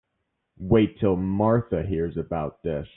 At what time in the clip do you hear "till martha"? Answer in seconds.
0.99-1.83